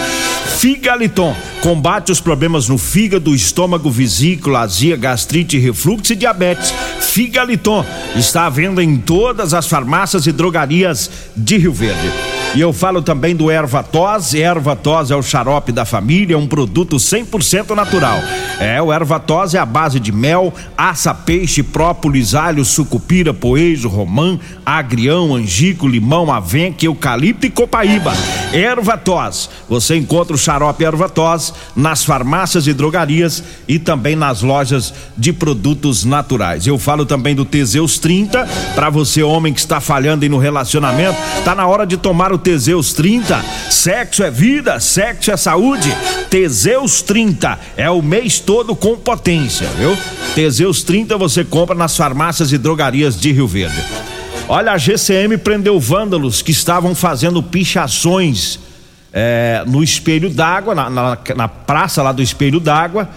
Figaliton 0.58 1.36
combate 1.62 2.12
os 2.12 2.20
problemas 2.20 2.68
no 2.68 2.78
fígado, 2.78 3.34
estômago, 3.34 3.90
vesícula, 3.90 4.62
azia, 4.62 4.98
gastrite, 4.98 5.58
refluxo 5.58 6.14
e 6.14 6.16
diabetes. 6.16 6.74
Figaliton 7.00 7.86
está 8.16 8.46
à 8.46 8.50
venda 8.50 8.84
em 8.84 8.98
todas 8.98 9.54
as 9.54 9.68
farmácias 9.68 10.28
e 10.28 10.32
drogarias 10.34 11.10
de 11.36 11.58
Rio 11.58 11.72
Verde. 11.72 12.37
E 12.58 12.60
eu 12.60 12.74
falo 12.74 13.04
também 13.04 13.36
do 13.36 13.52
Ervatos. 13.52 14.34
Ervatos 14.34 15.12
é 15.12 15.16
o 15.16 15.22
xarope 15.22 15.72
da 15.72 15.86
família, 15.86 16.34
é 16.34 16.38
um 16.38 16.48
produto 16.48 16.96
100% 16.96 17.76
natural. 17.76 18.18
É, 18.60 18.82
o 18.82 18.92
Ervatos 18.92 19.54
é 19.54 19.60
a 19.60 19.66
base 19.66 20.00
de 20.00 20.12
mel, 20.12 20.52
aça, 20.76 21.14
peixe, 21.14 21.62
própolis, 21.62 22.34
alho, 22.34 22.66
sucupira, 22.66 23.32
poejo, 23.32 23.88
romã, 23.88 24.40
agrião, 24.66 25.36
angico, 25.36 25.88
limão, 25.88 26.34
avenca, 26.34 26.84
eucalipto 26.84 27.46
e 27.46 27.52
copaíba. 27.52 28.12
Ervatos. 28.52 29.52
Você 29.70 29.96
encontra 29.96 30.34
o 30.34 30.40
xarope 30.40 30.84
Ervatos 30.84 31.54
nas 31.76 32.04
farmácias 32.04 32.66
e 32.66 32.74
drogarias 32.74 33.44
e 33.68 33.78
também 33.78 34.16
nas 34.16 34.42
lojas 34.42 34.96
de 35.16 35.32
produtos 35.32 36.04
naturais. 36.04 36.66
Eu 36.66 36.80
falo 36.80 37.06
também 37.06 37.36
do 37.36 37.46
Teseus 37.46 38.00
30 38.00 38.50
para 38.74 38.90
você 38.90 39.22
homem 39.22 39.54
que 39.54 39.60
está 39.60 39.80
falhando 39.80 40.24
aí 40.24 40.30
no 40.30 40.40
relacionamento, 40.40 41.20
tá 41.46 41.54
na 41.54 41.68
hora 41.68 41.86
de 41.86 41.98
tomar 41.98 42.34
o 42.34 42.47
Teseus 42.48 42.94
30. 42.94 43.44
Sexo 43.70 44.24
é 44.24 44.32
vida, 44.32 44.80
sexo 44.80 45.30
é 45.32 45.36
saúde. 45.36 45.94
Teseus 46.30 47.02
30 47.02 47.60
é 47.76 47.90
o 47.90 48.02
mês 48.02 48.40
todo 48.40 48.74
com 48.74 48.96
potência, 48.96 49.68
viu? 49.78 49.98
Teseus 50.34 50.82
30 50.82 51.18
você 51.18 51.44
compra 51.44 51.76
nas 51.76 51.98
farmácias 51.98 52.54
e 52.54 52.58
drogarias 52.58 53.20
de 53.20 53.34
Rio 53.34 53.50
Verde. 53.50 53.76
Olha, 54.48 54.72
a 54.72 54.78
GCM 54.78 55.38
prendeu 55.38 55.78
vândalos 55.78 56.42
que 56.42 56.52
estavam 56.52 56.96
fazendo 56.96 57.44
pichações 57.44 58.58
é, 59.12 59.66
no 59.68 59.84
espelho 59.84 60.30
d'água, 60.30 60.74
na, 60.74 60.90
na, 60.90 61.18
na, 61.36 61.48
praça 61.50 62.02
lá 62.02 62.14
do 62.14 62.22
espelho 62.22 62.62
d'água. 62.62 63.10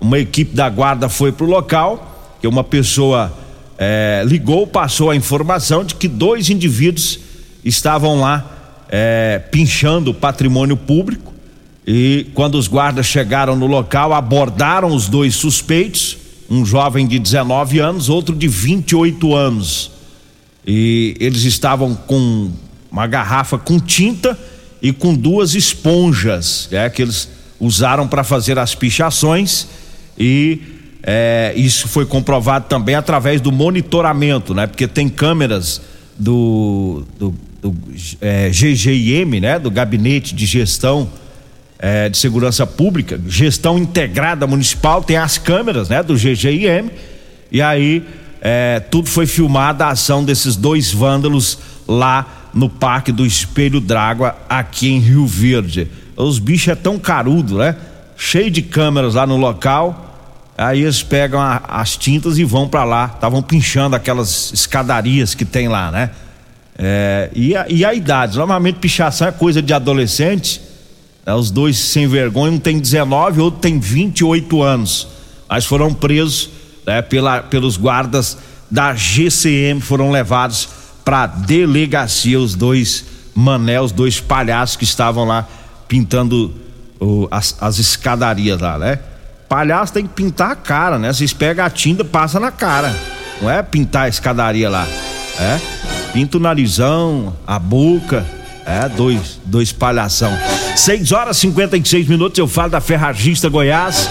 Uma 0.00 0.20
equipe 0.20 0.54
da 0.54 0.70
guarda 0.70 1.08
foi 1.08 1.32
pro 1.32 1.46
local, 1.46 2.36
que 2.40 2.46
uma 2.46 2.62
pessoa 2.62 3.36
é, 3.76 4.22
ligou, 4.24 4.68
passou 4.68 5.10
a 5.10 5.16
informação 5.16 5.82
de 5.82 5.96
que 5.96 6.06
dois 6.06 6.48
indivíduos 6.48 7.18
estavam 7.64 8.20
lá 8.20 8.54
é, 8.88 9.38
pinchando 9.50 10.14
patrimônio 10.14 10.76
público. 10.76 11.32
E 11.86 12.26
quando 12.34 12.56
os 12.56 12.68
guardas 12.68 13.06
chegaram 13.06 13.56
no 13.56 13.66
local, 13.66 14.12
abordaram 14.12 14.94
os 14.94 15.08
dois 15.08 15.34
suspeitos, 15.34 16.18
um 16.50 16.64
jovem 16.64 17.06
de 17.06 17.18
19 17.18 17.78
anos, 17.78 18.08
outro 18.08 18.34
de 18.34 18.48
28 18.48 19.34
anos 19.34 19.98
e 20.70 21.16
eles 21.18 21.44
estavam 21.44 21.94
com 21.94 22.50
uma 22.92 23.06
garrafa 23.06 23.56
com 23.56 23.80
tinta 23.80 24.38
e 24.82 24.92
com 24.92 25.14
duas 25.14 25.54
esponjas, 25.54 26.68
é, 26.70 26.90
que 26.90 27.00
eles 27.00 27.26
usaram 27.58 28.06
para 28.06 28.22
fazer 28.22 28.58
as 28.58 28.74
pichações 28.74 29.66
e 30.18 30.60
é, 31.02 31.54
isso 31.56 31.88
foi 31.88 32.04
comprovado 32.04 32.66
também 32.68 32.94
através 32.94 33.40
do 33.40 33.50
monitoramento, 33.50 34.52
né? 34.52 34.66
Porque 34.66 34.86
tem 34.86 35.08
câmeras 35.08 35.80
do, 36.18 37.02
do, 37.18 37.34
do 37.60 37.74
é, 38.20 38.50
GGIM, 38.50 39.40
né? 39.40 39.58
Do 39.58 39.70
Gabinete 39.70 40.34
de 40.34 40.46
Gestão 40.46 41.08
é, 41.78 42.08
de 42.08 42.18
Segurança 42.18 42.66
Pública, 42.66 43.20
Gestão 43.26 43.78
Integrada 43.78 44.46
Municipal, 44.46 45.02
tem 45.02 45.16
as 45.16 45.38
câmeras, 45.38 45.88
né? 45.88 46.02
Do 46.02 46.14
GGIM 46.14 46.90
e 47.50 47.62
aí 47.62 48.04
é, 48.40 48.80
tudo 48.80 49.08
foi 49.08 49.26
filmado 49.26 49.82
a 49.82 49.88
ação 49.88 50.24
desses 50.24 50.56
dois 50.56 50.92
vândalos 50.92 51.58
lá 51.86 52.50
no 52.52 52.68
Parque 52.68 53.12
do 53.12 53.26
Espelho 53.26 53.80
d'Água, 53.80 54.36
aqui 54.48 54.88
em 54.88 54.98
Rio 54.98 55.26
Verde. 55.26 55.88
Os 56.16 56.38
bichos 56.38 56.68
é 56.68 56.74
tão 56.74 56.98
carudo, 56.98 57.58
né? 57.58 57.76
Cheio 58.16 58.50
de 58.50 58.62
câmeras 58.62 59.14
lá 59.14 59.26
no 59.26 59.36
local. 59.36 60.04
Aí 60.56 60.82
eles 60.82 61.02
pegam 61.02 61.40
a, 61.40 61.62
as 61.68 61.96
tintas 61.96 62.36
e 62.38 62.44
vão 62.44 62.68
para 62.68 62.84
lá. 62.84 63.12
Estavam 63.14 63.42
pinchando 63.42 63.94
aquelas 63.94 64.52
escadarias 64.52 65.34
que 65.34 65.44
tem 65.44 65.68
lá, 65.68 65.90
né? 65.90 66.10
É, 66.78 67.28
e, 67.34 67.56
a, 67.56 67.66
e 67.68 67.84
a 67.84 67.92
idade? 67.92 68.38
Normalmente 68.38 68.76
pichação 68.76 69.26
é 69.26 69.32
coisa 69.32 69.60
de 69.60 69.74
adolescente. 69.74 70.60
Né? 71.26 71.34
Os 71.34 71.50
dois 71.50 71.76
sem 71.76 72.06
vergonha, 72.06 72.52
um 72.52 72.58
tem 72.58 72.78
19, 72.78 73.40
outro 73.40 73.60
tem 73.60 73.78
28 73.78 74.62
anos. 74.62 75.08
Mas 75.48 75.66
foram 75.66 75.92
presos 75.92 76.50
né, 76.86 77.02
pela, 77.02 77.42
pelos 77.42 77.76
guardas 77.76 78.38
da 78.70 78.94
GCM, 78.94 79.80
foram 79.80 80.10
levados 80.10 80.68
para 81.04 81.26
delegacia 81.26 82.38
os 82.38 82.54
dois 82.54 83.04
mané, 83.34 83.80
os 83.80 83.92
dois 83.92 84.20
palhaços 84.20 84.76
que 84.76 84.84
estavam 84.84 85.24
lá 85.24 85.48
pintando 85.88 86.54
as, 87.30 87.56
as 87.60 87.78
escadarias 87.78 88.60
lá, 88.60 88.78
né? 88.78 88.98
Palhaço 89.48 89.92
tem 89.92 90.06
que 90.06 90.12
pintar 90.12 90.50
a 90.50 90.56
cara, 90.56 90.98
né? 90.98 91.10
Vocês 91.12 91.32
pegam 91.32 91.64
a 91.64 91.70
tinta, 91.70 92.04
passa 92.04 92.38
na 92.38 92.50
cara. 92.50 92.94
Não 93.40 93.50
é 93.50 93.62
pintar 93.62 94.04
a 94.04 94.08
escadaria 94.08 94.68
lá. 94.68 94.86
É? 95.40 95.58
Pinta 96.12 96.38
o 96.38 96.40
narizão, 96.40 97.36
a 97.46 97.58
boca. 97.58 98.24
É, 98.64 98.86
dois, 98.88 99.40
dois 99.46 99.72
palhação. 99.72 100.30
6 100.76 101.12
horas 101.12 101.38
e 101.38 101.40
56 101.40 102.06
minutos, 102.06 102.38
eu 102.38 102.46
falo 102.46 102.70
da 102.70 102.80
Ferragista 102.82 103.48
Goiás. 103.48 104.10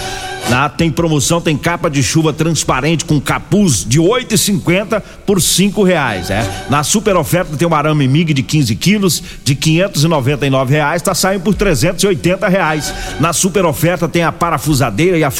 Tem 0.77 0.91
promoção, 0.91 1.41
tem 1.41 1.57
capa 1.57 1.89
de 1.89 2.03
chuva 2.03 2.31
transparente 2.31 3.03
com 3.03 3.19
capuz 3.19 3.83
de 3.83 3.99
oito 3.99 4.35
e 4.35 4.37
cinquenta 4.37 5.01
por 5.25 5.41
cinco 5.41 5.81
reais, 5.81 6.29
é. 6.29 6.47
Na 6.69 6.83
super 6.83 7.15
oferta 7.15 7.57
tem 7.57 7.67
um 7.67 7.73
arame 7.73 8.07
MIG 8.07 8.33
de 8.33 8.43
15 8.43 8.75
quilos 8.75 9.23
de 9.43 9.55
quinhentos 9.55 10.03
e 10.03 10.07
noventa 10.07 10.45
e 10.45 10.49
nove 10.49 10.73
reais, 10.73 11.01
tá 11.01 11.15
saindo 11.15 11.41
por 11.41 11.55
trezentos 11.55 12.03
e 12.03 12.07
oitenta 12.07 12.47
reais. 12.47 12.93
Na 13.19 13.33
super 13.33 13.65
oferta 13.65 14.07
tem 14.07 14.23
a 14.23 14.31
parafusadeira 14.31 15.17
e 15.17 15.23
a, 15.23 15.31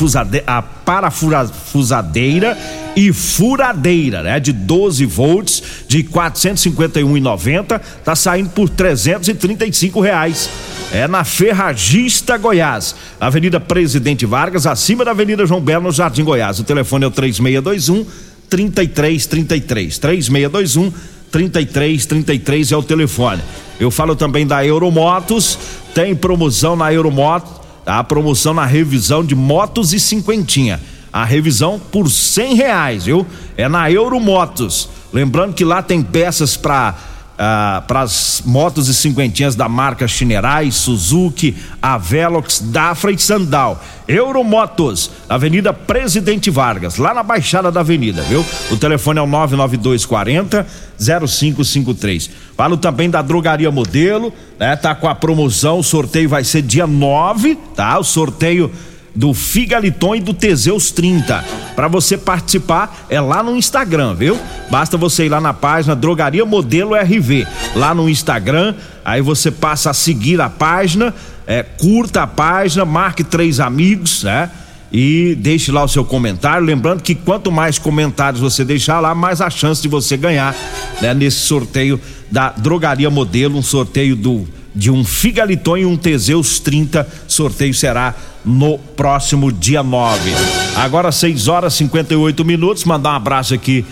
a 0.48 0.62
parafusadeira 0.62 2.58
e 2.96 3.14
furadeira, 3.14 4.24
né? 4.24 4.40
De 4.40 4.52
12 4.52 5.06
volts, 5.06 5.62
de 5.88 6.04
451,90, 6.04 7.80
tá 8.04 8.16
saindo 8.16 8.50
por 8.50 8.70
335 8.70 10.02
reais. 10.02 10.50
É 10.92 11.06
na 11.08 11.24
Ferragista 11.26 12.38
Goiás, 12.38 12.96
Avenida 13.20 13.60
Presidente 13.60 14.26
Vargas, 14.26 14.66
acima 14.66 15.04
da 15.04 15.12
Avenida 15.12 15.46
João 15.46 15.60
Belo, 15.60 15.84
no 15.84 15.92
Jardim 15.92 16.24
Goiás. 16.24 16.60
O 16.60 16.64
telefone 16.64 17.04
é 17.04 17.08
o 17.08 17.12
3621 17.12 18.06
3333. 18.50 19.98
3621 19.98 20.94
3333 21.30 22.72
é 22.72 22.78
o 22.78 22.84
telefone. 22.84 23.42
Eu 23.80 23.92
falo 23.92 24.16
também 24.16 24.48
da 24.48 24.66
Euromotos, 24.66 25.60
tem 25.94 26.16
promoção 26.16 26.76
na 26.76 26.92
Euromotos, 26.94 27.52
a 27.86 28.02
promoção 28.04 28.54
na 28.54 28.66
revisão 28.66 29.24
de 29.26 29.36
motos 29.36 29.94
e 29.94 30.00
cinquentinha. 30.00 30.80
A 31.12 31.26
revisão 31.26 31.80
por 31.92 32.10
cem 32.10 32.54
reais, 32.56 33.06
viu? 33.06 33.26
É 33.58 33.68
na 33.68 33.92
Euromotos. 33.92 34.90
Lembrando 35.12 35.54
que 35.54 35.66
lá 35.66 35.82
tem 35.82 36.02
peças 36.02 36.56
para 36.56 36.96
ah, 37.38 37.84
para 37.88 38.02
as 38.02 38.42
motos 38.44 38.88
e 38.88 38.94
cinquentinhas 38.94 39.56
da 39.56 39.70
marca 39.70 40.08
Chinerai, 40.08 40.72
Suzuki, 40.72 41.56
Avelox, 41.82 42.60
Dafra 42.60 43.12
e 43.12 43.18
Sandal. 43.20 43.84
Euromotos, 44.08 45.12
Avenida 45.30 45.74
Presidente 45.74 46.50
Vargas, 46.50 46.98
lá 46.98 47.14
na 47.14 47.22
Baixada 47.22 47.72
da 47.72 47.82
Avenida, 47.82 48.24
viu? 48.24 48.44
O 48.72 48.78
telefone 48.78 49.20
é 49.20 49.22
o 49.22 49.28
99240 49.28 50.66
0553. 50.98 52.30
Falo 52.56 52.78
também 52.78 53.10
da 53.10 53.22
Drogaria 53.22 53.70
Modelo, 53.70 54.34
né? 54.58 54.76
Tá 54.76 54.96
com 54.96 55.08
a 55.08 55.14
promoção, 55.14 55.80
o 55.80 55.84
sorteio 55.84 56.30
vai 56.30 56.44
ser 56.44 56.62
dia 56.62 56.88
9, 56.88 57.56
tá? 57.76 58.00
O 58.00 58.04
sorteio 58.04 58.72
do 59.18 59.34
Figaliton 59.34 60.16
e 60.16 60.22
do 60.22 60.32
Teseus 60.32 60.92
30. 60.92 61.44
Para 61.76 61.88
você 61.88 62.16
participar 62.16 63.06
é 63.10 63.20
lá 63.20 63.42
no 63.42 63.58
Instagram, 63.58 64.14
viu? 64.14 64.38
Basta 64.70 64.96
você 64.96 65.26
ir 65.26 65.30
lá 65.30 65.42
na 65.42 65.54
página 65.54 65.96
Drogaria 65.96 66.46
Modelo 66.46 66.94
RV, 66.94 67.48
lá 67.76 67.96
no 67.96 68.08
Instagram, 68.08 68.76
aí 69.04 69.20
você 69.20 69.50
passa 69.50 69.90
a 69.90 69.94
seguir 69.94 70.40
a 70.40 70.50
página, 70.50 71.16
é, 71.48 71.64
curta 71.64 72.22
a 72.22 72.28
página, 72.28 72.86
marque 72.86 73.24
três 73.24 73.60
amigos, 73.60 74.24
né? 74.24 74.52
E 74.92 75.36
deixe 75.40 75.72
lá 75.72 75.84
o 75.84 75.88
seu 75.88 76.06
comentário. 76.06 76.66
Lembrando 76.66 77.02
que 77.02 77.16
quanto 77.16 77.52
mais 77.52 77.80
comentários 77.80 78.40
você 78.40 78.64
deixar 78.64 79.00
lá, 79.00 79.16
mais 79.16 79.42
a 79.42 79.50
chance 79.50 79.82
de 79.82 79.88
você 79.88 80.16
ganhar, 80.16 80.56
né? 81.02 81.14
Nesse 81.16 81.40
sorteio 81.40 82.00
da 82.30 82.52
Drogaria 82.52 83.10
Modelo, 83.10 83.58
um 83.58 83.64
sorteio 83.64 84.16
do 84.16 84.48
de 84.78 84.92
um 84.92 85.04
Figaliton 85.04 85.78
e 85.78 85.86
um 85.86 85.98
Teseus 85.98 86.60
30. 86.60 87.08
Sorteio 87.28 87.74
será 87.74 88.14
no 88.46 88.78
próximo 88.78 89.52
dia 89.52 89.82
9. 89.82 90.32
Agora 90.76 91.12
6 91.12 91.48
horas 91.48 91.74
e 91.74 91.78
58 91.78 92.46
minutos. 92.46 92.84
Mandar 92.86 93.14
um 93.14 93.16
abraço 93.16 93.56
aqui 93.56 93.84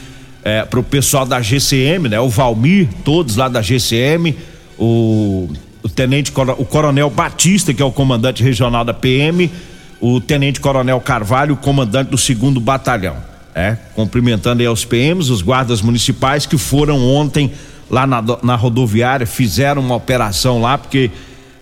é, 0.43 0.63
pro 0.63 0.83
pessoal 0.83 1.25
da 1.25 1.41
GCM, 1.41 2.07
né? 2.07 2.19
O 2.19 2.29
Valmir, 2.29 2.87
todos 3.03 3.35
lá 3.35 3.49
da 3.49 3.63
GCM, 3.63 4.37
o, 4.77 5.49
o 5.81 5.89
tenente 5.89 6.31
o 6.57 6.65
coronel 6.65 7.09
Batista, 7.09 7.73
que 7.73 7.81
é 7.81 7.85
o 7.85 7.91
comandante 7.91 8.43
regional 8.43 8.85
da 8.85 8.93
PM, 8.93 9.51
o 9.99 10.21
tenente 10.21 10.59
coronel 10.59 11.01
Carvalho, 11.01 11.55
comandante 11.55 12.11
do 12.11 12.17
segundo 12.17 12.59
batalhão. 12.59 13.17
É, 13.55 13.77
cumprimentando 13.95 14.61
aí 14.61 14.67
aos 14.67 14.83
PMs, 14.83 15.29
os 15.29 15.41
guardas 15.41 15.81
municipais 15.81 16.45
que 16.45 16.57
foram 16.57 17.01
ontem 17.01 17.51
lá 17.89 18.07
na, 18.07 18.23
na 18.41 18.55
rodoviária, 18.55 19.25
fizeram 19.25 19.81
uma 19.81 19.95
operação 19.95 20.61
lá, 20.61 20.77
porque 20.77 21.11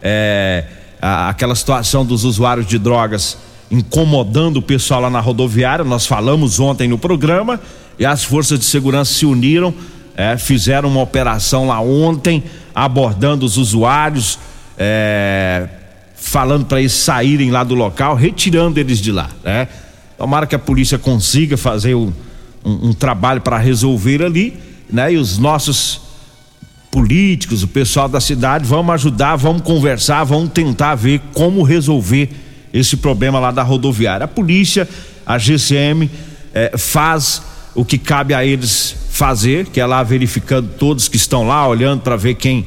é, 0.01 0.65
a, 1.01 1.29
aquela 1.29 1.55
situação 1.55 2.05
dos 2.05 2.23
usuários 2.23 2.65
de 2.65 2.77
drogas 2.77 3.37
incomodando 3.73 4.57
o 4.57 4.61
pessoal 4.61 5.01
lá 5.01 5.09
na 5.09 5.19
rodoviária, 5.19 5.83
nós 5.83 6.05
falamos 6.05 6.59
ontem 6.59 6.87
no 6.87 6.97
programa, 6.97 7.59
e 7.97 8.05
as 8.05 8.23
forças 8.23 8.59
de 8.59 8.65
segurança 8.65 9.11
se 9.11 9.25
uniram, 9.25 9.73
é, 10.15 10.37
fizeram 10.37 10.89
uma 10.89 11.01
operação 11.01 11.67
lá 11.67 11.79
ontem, 11.81 12.43
abordando 12.75 13.45
os 13.45 13.57
usuários, 13.57 14.37
é, 14.77 15.67
falando 16.15 16.65
para 16.65 16.79
eles 16.79 16.93
saírem 16.93 17.49
lá 17.49 17.63
do 17.63 17.73
local, 17.73 18.15
retirando 18.15 18.79
eles 18.79 18.99
de 18.99 19.11
lá, 19.11 19.29
né? 19.43 19.67
Tomara 20.17 20.45
que 20.45 20.55
a 20.55 20.59
polícia 20.59 20.97
consiga 20.97 21.57
fazer 21.57 21.95
um, 21.95 22.13
um, 22.63 22.89
um 22.89 22.93
trabalho 22.93 23.41
para 23.41 23.57
resolver 23.57 24.23
ali, 24.23 24.57
né? 24.89 25.13
E 25.13 25.17
os 25.17 25.37
nossos 25.37 26.02
políticos, 26.93 27.63
o 27.63 27.67
pessoal 27.67 28.07
da 28.07 28.21
cidade, 28.21 28.65
vamos 28.65 28.93
ajudar, 28.93 29.35
vamos 29.35 29.63
conversar, 29.63 30.23
vamos 30.23 30.51
tentar 30.51 30.93
ver 30.93 31.19
como 31.33 31.63
resolver 31.63 32.29
esse 32.71 32.95
problema 32.95 33.39
lá 33.39 33.49
da 33.49 33.63
rodoviária. 33.63 34.25
A 34.25 34.27
polícia, 34.27 34.87
a 35.25 35.39
GCM 35.39 36.07
eh, 36.53 36.77
faz 36.77 37.41
o 37.73 37.83
que 37.83 37.97
cabe 37.97 38.35
a 38.35 38.45
eles 38.45 38.95
fazer, 39.09 39.65
que 39.65 39.81
é 39.81 39.85
lá 39.87 40.03
verificando 40.03 40.69
todos 40.77 41.07
que 41.07 41.17
estão 41.17 41.47
lá, 41.47 41.67
olhando 41.67 42.01
para 42.01 42.15
ver 42.15 42.35
quem 42.35 42.63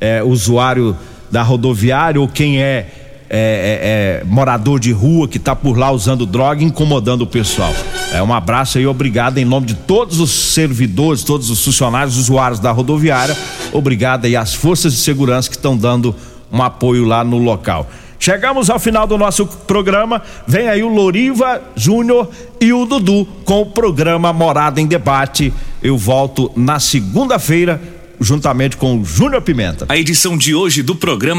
é 0.00 0.22
usuário 0.22 0.96
da 1.30 1.42
rodoviária 1.42 2.18
ou 2.18 2.26
quem 2.26 2.62
é 2.62 3.05
é, 3.28 4.20
é, 4.20 4.22
é, 4.22 4.24
morador 4.24 4.78
de 4.78 4.92
rua 4.92 5.26
que 5.26 5.36
está 5.36 5.54
por 5.54 5.76
lá 5.76 5.90
usando 5.90 6.24
droga, 6.24 6.62
incomodando 6.62 7.22
o 7.22 7.26
pessoal. 7.26 7.74
É 8.12 8.22
um 8.22 8.32
abraço 8.32 8.78
aí, 8.78 8.86
obrigado 8.86 9.38
em 9.38 9.44
nome 9.44 9.66
de 9.66 9.74
todos 9.74 10.20
os 10.20 10.30
servidores, 10.30 11.24
todos 11.24 11.50
os 11.50 11.64
funcionários, 11.64 12.16
usuários 12.16 12.60
da 12.60 12.70
rodoviária. 12.70 13.36
Obrigado 13.72 14.26
aí 14.26 14.36
às 14.36 14.54
forças 14.54 14.92
de 14.92 14.98
segurança 15.00 15.48
que 15.48 15.56
estão 15.56 15.76
dando 15.76 16.14
um 16.52 16.62
apoio 16.62 17.04
lá 17.04 17.24
no 17.24 17.38
local. 17.38 17.88
Chegamos 18.18 18.70
ao 18.70 18.78
final 18.78 19.06
do 19.06 19.18
nosso 19.18 19.46
programa. 19.46 20.22
Vem 20.46 20.68
aí 20.68 20.82
o 20.82 20.88
Loriva 20.88 21.62
Júnior 21.76 22.28
e 22.60 22.72
o 22.72 22.86
Dudu 22.86 23.26
com 23.44 23.60
o 23.60 23.66
programa 23.66 24.32
Morada 24.32 24.80
em 24.80 24.86
Debate. 24.86 25.52
Eu 25.82 25.98
volto 25.98 26.50
na 26.56 26.80
segunda-feira, 26.80 27.80
juntamente 28.20 28.76
com 28.76 28.98
o 28.98 29.04
Júnior 29.04 29.42
Pimenta. 29.42 29.84
A 29.88 29.96
edição 29.96 30.36
de 30.36 30.54
hoje 30.54 30.82
do 30.82 30.94
programa 30.94 31.34